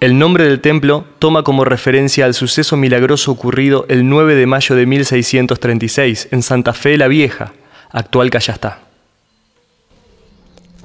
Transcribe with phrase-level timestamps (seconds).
[0.00, 4.76] El nombre del templo toma como referencia al suceso milagroso ocurrido el 9 de mayo
[4.76, 7.52] de 1636 en Santa Fe la Vieja,
[7.90, 8.78] actual Callastá.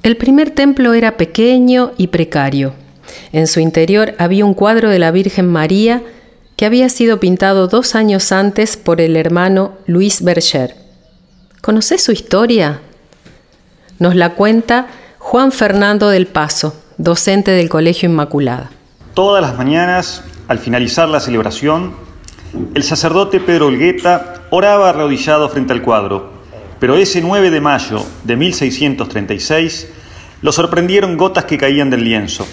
[0.01, 2.73] El primer templo era pequeño y precario.
[3.31, 6.01] En su interior había un cuadro de la Virgen María
[6.55, 10.75] que había sido pintado dos años antes por el hermano Luis Berger.
[11.61, 12.81] ¿Conoces su historia?
[13.99, 14.87] Nos la cuenta
[15.19, 18.71] Juan Fernando del Paso, docente del Colegio Inmaculada.
[19.13, 21.93] Todas las mañanas, al finalizar la celebración,
[22.73, 26.31] el sacerdote Pedro Olgueta oraba arrodillado frente al cuadro,
[26.79, 29.87] pero ese 9 de mayo de 1636
[30.41, 32.47] lo sorprendieron gotas que caían del lienzo.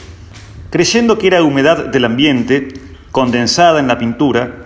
[0.69, 2.69] Creyendo que era humedad del ambiente,
[3.11, 4.57] condensada en la pintura,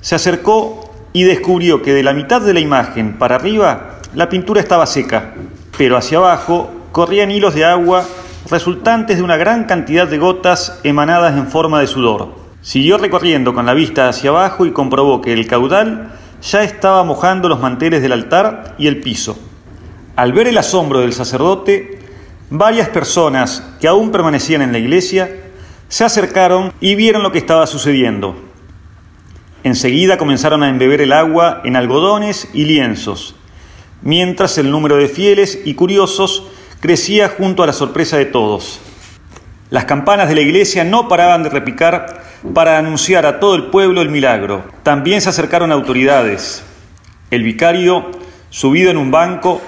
[0.00, 4.62] se acercó y descubrió que de la mitad de la imagen para arriba la pintura
[4.62, 5.34] estaba seca,
[5.76, 8.06] pero hacia abajo corrían hilos de agua
[8.50, 12.34] resultantes de una gran cantidad de gotas emanadas en forma de sudor.
[12.62, 17.48] Siguió recorriendo con la vista hacia abajo y comprobó que el caudal ya estaba mojando
[17.48, 19.38] los manteles del altar y el piso.
[20.14, 21.98] Al ver el asombro del sacerdote,
[22.50, 25.30] varias personas que aún permanecían en la iglesia
[25.88, 28.36] se acercaron y vieron lo que estaba sucediendo.
[29.62, 33.34] Enseguida comenzaron a embeber el agua en algodones y lienzos,
[34.02, 36.44] mientras el número de fieles y curiosos
[36.80, 38.80] crecía junto a la sorpresa de todos.
[39.70, 42.22] Las campanas de la iglesia no paraban de repicar
[42.54, 44.64] para anunciar a todo el pueblo el milagro.
[44.82, 46.62] También se acercaron autoridades.
[47.30, 48.10] El vicario,
[48.50, 49.60] subido en un banco,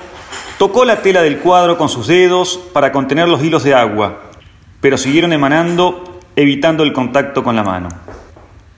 [0.59, 4.23] tocó la tela del cuadro con sus dedos para contener los hilos de agua,
[4.81, 7.89] pero siguieron emanando, evitando el contacto con la mano.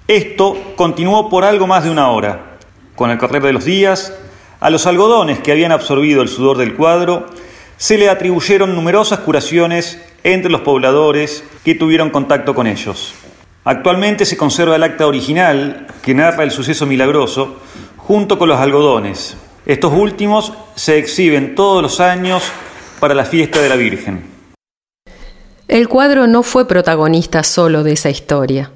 [0.09, 2.57] Esto continuó por algo más de una hora.
[2.97, 4.15] Con el correr de los días,
[4.61, 7.29] a los algodones que habían absorbido el sudor del cuadro
[7.81, 13.15] se le atribuyeron numerosas curaciones entre los pobladores que tuvieron contacto con ellos.
[13.65, 17.57] Actualmente se conserva el acta original que narra el suceso milagroso
[17.97, 19.35] junto con los algodones.
[19.65, 22.43] Estos últimos se exhiben todos los años
[23.01, 24.25] para la fiesta de la Virgen.
[25.67, 28.73] El cuadro no fue protagonista solo de esa historia.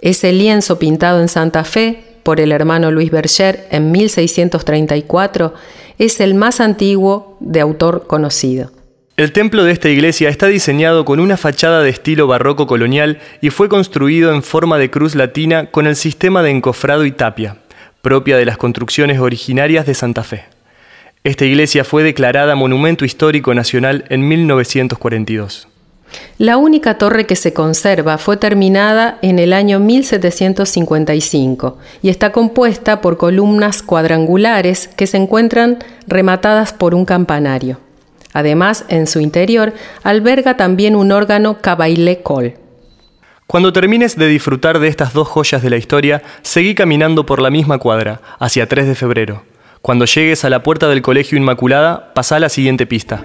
[0.00, 5.52] Ese lienzo pintado en Santa Fe por el hermano Luis Berger en 1634
[6.00, 8.72] es el más antiguo de autor conocido.
[9.18, 13.50] El templo de esta iglesia está diseñado con una fachada de estilo barroco colonial y
[13.50, 17.58] fue construido en forma de cruz latina con el sistema de encofrado y tapia,
[18.00, 20.44] propia de las construcciones originarias de Santa Fe.
[21.22, 25.68] Esta iglesia fue declarada Monumento Histórico Nacional en 1942.
[26.38, 33.00] La única torre que se conserva fue terminada en el año 1755 y está compuesta
[33.00, 37.78] por columnas cuadrangulares que se encuentran rematadas por un campanario.
[38.32, 42.54] Además, en su interior alberga también un órgano cabaile col.
[43.46, 47.50] Cuando termines de disfrutar de estas dos joyas de la historia, seguí caminando por la
[47.50, 49.42] misma cuadra, hacia 3 de febrero.
[49.82, 53.24] Cuando llegues a la puerta del Colegio Inmaculada, pasa a la siguiente pista.